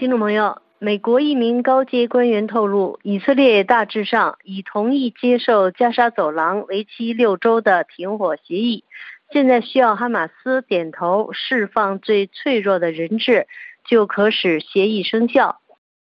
[0.00, 8.84] 听众朋友，美国一名高阶官员透露，以色列大致上已同意接受加沙走廊为期六周的停火协议，
[9.30, 13.46] 现在需要哈马斯点头释放最脆弱的人质，
[13.86, 15.60] 就可使协议生效。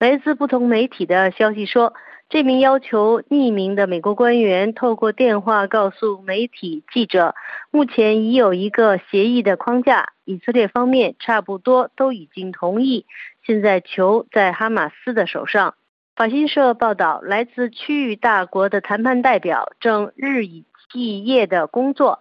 [0.00, 1.94] 来自不同媒体的消息说。
[2.28, 7.36] 这名要求匿名的美国官员透过电话告诉媒体记者，
[7.70, 13.06] 目前已有一个协议的框架，以色列方面差不多都已经同意，
[13.44, 15.76] 现在球在哈马斯的手上。
[16.16, 22.18] 法新社报道，来自区域大国的谈判代表正日以继夜的工作，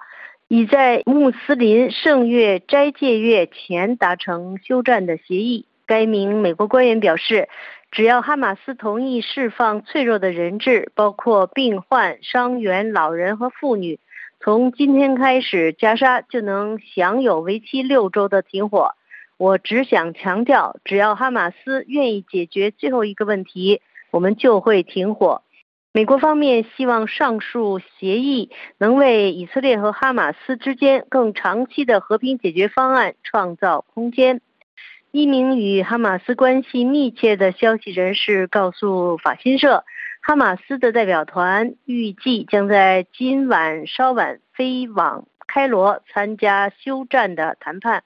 [0.48, 5.66] 已在穆斯林圣月斋戒月前达成休战的协议。
[5.88, 7.50] 该名美国官员表示。
[7.96, 14.02] 只要哈马斯同意释放脆弱的人质，包括病患、伤员、老人和妇女，
[14.42, 18.96] 从今天开始，加沙就能享有为期六周的停火。
[19.38, 23.80] 我只想强调，只要哈马斯愿意解决最后一个问题，
[24.12, 25.44] 我们就会停火。
[25.94, 34.42] 美国方面希望上述协议能为以色列和哈马斯之间更长期的和平解决方案创造空间。
[35.16, 39.86] 一名与哈马斯关系密切的消息人士告诉法新社，
[40.22, 48.04] 哈马斯的代表团预计将在今晚稍晚飞往开罗参加休战的谈判。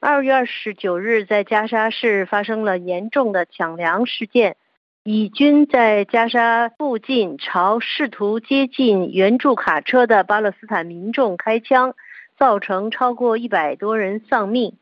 [0.00, 4.56] 二月二十九日，在加沙市发生了严重的抢粮事件，
[5.04, 11.94] 以军在加沙附近朝试图接近援助卡车的巴勒斯坦民众开枪，
[12.38, 14.74] 造成超过一百多人丧命。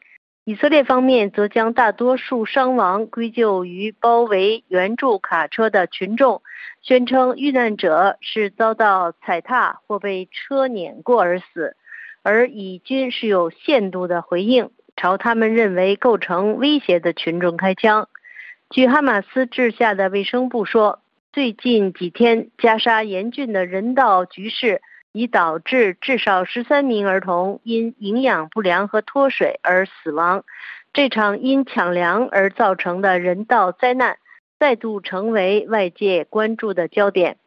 [0.48, 6.40] 以色列方面则将大多数伤亡归咎于包围援助卡车的群众，
[6.82, 11.76] 宣称遇难者是遭到踩踏或被车碾过而死，
[12.22, 18.08] 而以军是有限度的回应，朝他们认为构成威胁的群众开枪。
[18.70, 21.00] 据哈马斯治下的卫生部说，
[21.32, 24.80] 最近几天加沙严峻的人道局势。
[25.16, 30.44] 已导致至少十三名儿童因营养不良和脱水而死亡。
[30.92, 34.18] 这场因抢粮而造成的人道灾难
[34.58, 37.38] 再度成为外界关注的焦点。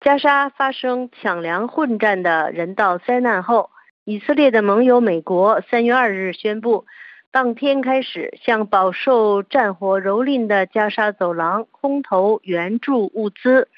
[0.00, 3.68] 加沙发生抢粮混战的人道灾难后，
[4.06, 6.86] 以色列的盟友美国三月二日宣布，
[7.30, 13.68] 当天开始向饱受战火蹂躏的加沙走廊空投援助物资。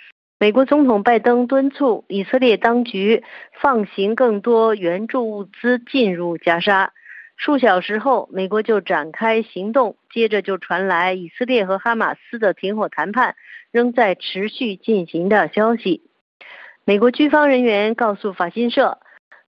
[0.42, 3.22] 美国总统拜登敦促以色列当局
[3.60, 6.92] 放行更多援助物资进入加沙。
[7.36, 13.36] 数小时后，美国就展开行动，接着就传来以色列和哈马斯的停火谈判
[13.70, 16.02] 仍在持续进行的消息。
[16.84, 18.98] 美国军方人员告诉法新社，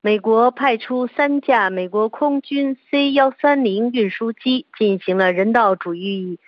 [0.00, 6.38] 美国派出三架美国空军 C 幺三零运输机进行了人道主义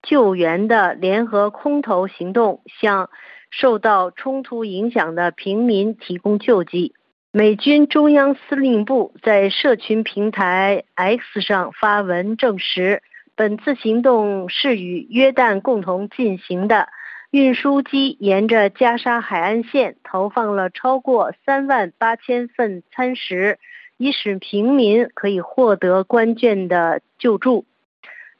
[0.00, 3.10] 救援的联合空投行动，向。
[3.50, 6.94] 受到冲突影响的平民提供救济。
[7.32, 13.02] 美军中央司令部在社群平台 X 上发文证实，
[13.34, 16.88] 本次行动是与约旦共同进行的。
[17.30, 23.58] 运输机沿着加沙海岸线投放了超过三万八千份餐食，
[23.98, 27.66] 以使平民可以获得关键的救助。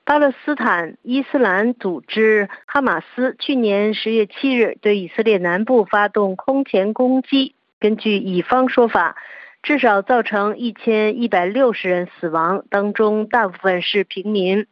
[0.06, 7.56] 巴勒斯坦伊斯兰组织哈马斯去年十月七日对以色列南部发动空前攻击。
[7.80, 9.16] 根据以方说法，
[9.64, 14.68] 至少造成一千一百六十人死亡，当中大部分是平民。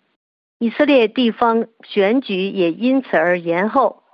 [0.61, 4.05] 以色列地方选举也因此而延后。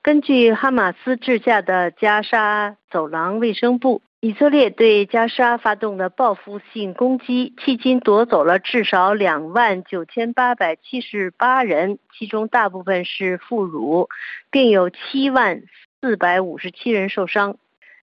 [0.00, 4.00] 根据哈马斯治下的加沙走廊卫生部。
[4.20, 14.08] 以色列对加沙发动的报复性攻击，迄今夺走了至少两万九千八百七十八人，其中大部分是妇孺，
[14.50, 15.62] 并有七万
[16.00, 17.58] 四百五十七人受伤。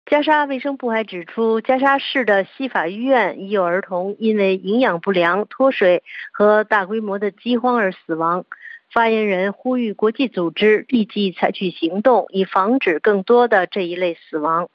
[0.05, 8.43] 加沙卫生部还指出，加沙市的西法医院已有儿童因为营养不良、脱水和大规模的饥荒而死亡。
[8.91, 14.67] 发言人呼吁国际组织立即采取行动，以防止更多的这一类死亡。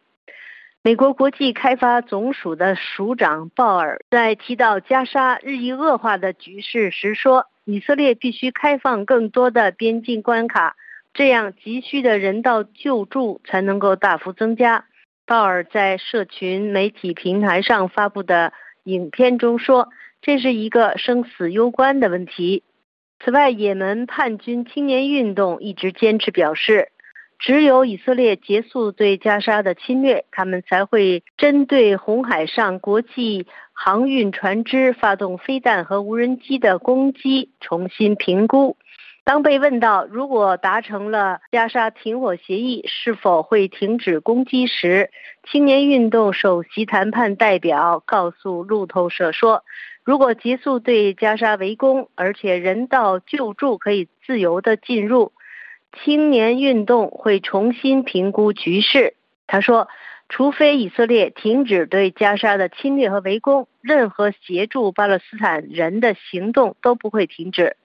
[0.89, 10.77] 美国国际开发总署的署长鲍尔在提到加沙日益恶化的局势时说：“以色列必须开放更多的边境关卡，
[11.13, 14.87] 这样急需的人道救助才能够大幅增加。”
[15.29, 19.91] 鲍尔在社群媒体平台上发布的影片中说
[20.23, 22.63] ：“这是一个生死攸关的问题。”
[23.23, 26.89] 此外，也门叛军青年运动一直坚持表示。
[27.39, 38.77] 只有以色列结束对加沙的侵略，他们才会针对红海上国际航运船只发动飞弹和无人机的攻击重新评估。
[39.25, 45.11] 当被问到如果达成了加沙停火协议，是否会停止攻击时，
[45.51, 49.65] 青年运动首席谈判代表告诉路透社说
[50.03, 55.33] ：“如果结束对加沙围攻，而且人道救助可以自由地进入，
[55.93, 59.15] 青年运动会重新评估局势。”
[59.47, 59.89] 他说
[60.29, 67.77] ：“除非以色列停止对加沙的侵略和围攻，任何协助巴勒斯坦人的行动都不会停止。”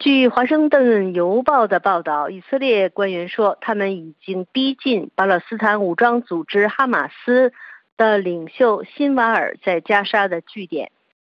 [0.00, 7.52] 据《华盛顿邮报》的报道，以色列官员说，他们已经逼近巴勒斯坦武装组织哈马斯
[7.98, 10.90] 的领袖辛瓦尔在加沙的据点，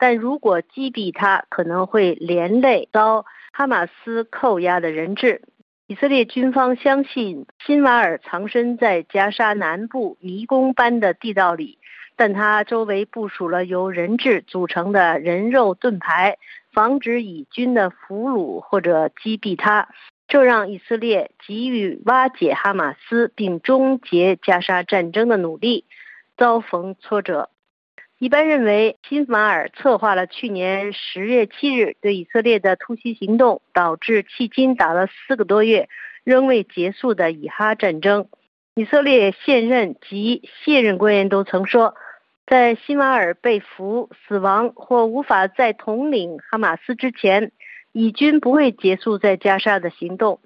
[0.02, 5.43] 但如果击毙他，可能会连累遭哈马斯扣押的人质。
[5.87, 11.78] 以色列军方相信辛瓦尔藏身在加沙南部迷宫般的地道里，
[12.16, 16.37] 但他周围部署了由人质组成的人肉盾牌。
[16.72, 19.88] 防止以军的俘虏或者击毙他，
[20.26, 25.84] 这让以色列急于瓦解哈马斯并终结加沙战争的努力
[26.37, 27.50] 遭逢挫折。
[28.22, 35.88] 一般认为，辛马尔策划了去年十月七日对以色列的突袭行动，导致迄今打了四个多月
[36.22, 38.28] 仍未结束的以哈战争。
[38.76, 41.96] 以色列现任及卸任官员都曾说。
[42.46, 47.50] 在辛瓦尔被俘、死亡或无法再统领哈马斯之前，
[47.90, 50.38] 以军不会结束在加沙的行动。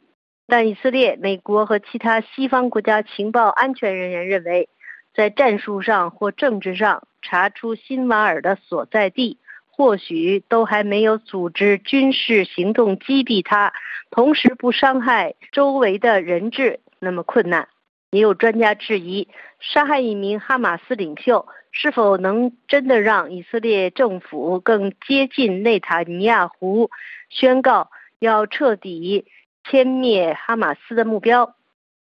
[0.46, 4.70] 但以色列、美国和其他西方国家情报安全人员认为，
[5.14, 13.73] 在战术上或政治上查出辛瓦尔的所在地，或许都还没有组织军事行动击毙他，
[14.12, 17.67] 同时不伤害周围的人质那么困难。
[18.11, 19.26] 也有专家质疑，
[19.58, 21.46] 杀害一名哈马斯领袖。
[21.78, 26.90] 是否能真的让以色列政府更接近内塔尼亚胡
[27.28, 29.26] 宣告要彻底
[29.62, 31.55] 歼灭哈马斯的目标？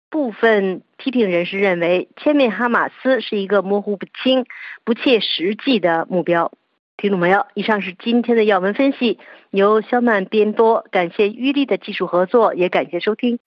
[0.09, 4.45] 部分批评人士认为，歼灭哈马斯是一个模糊不清、
[4.83, 6.51] 不切实际的目标。
[6.97, 9.19] 听众朋友，以上是今天的要闻分析，
[9.51, 13.39] 由肖曼编播，感谢玉丽的技术合作，也感谢收听。